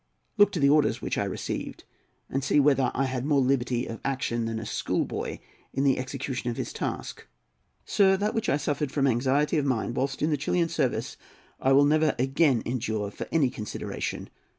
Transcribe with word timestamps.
Look 0.35 0.51
to 0.53 0.59
the 0.59 0.69
orders 0.71 0.99
which 0.99 1.19
I 1.19 1.25
received, 1.25 1.83
and 2.27 2.43
see 2.43 2.59
whether 2.59 2.89
I 2.95 3.05
had 3.05 3.23
more 3.23 3.39
liberty 3.39 3.85
of 3.85 3.99
action 4.03 4.45
than 4.45 4.57
a 4.57 4.65
schoolboy 4.65 5.37
in 5.73 5.83
the 5.83 5.99
execution 5.99 6.49
of 6.49 6.57
his 6.57 6.73
task. 6.73 7.27
Sir, 7.85 8.17
that 8.17 8.33
which 8.33 8.49
I 8.49 8.57
suffered 8.57 8.91
from 8.91 9.05
anxiety 9.05 9.57
of 9.59 9.65
mind 9.67 9.95
whilst 9.95 10.23
in 10.23 10.31
the 10.31 10.37
Chilian 10.37 10.69
service, 10.69 11.17
I 11.59 11.71
will 11.73 11.85
never 11.85 12.15
again 12.17 12.63
endure 12.65 13.11
for 13.11 13.27
any 13.31 13.51
consideration. 13.51 14.31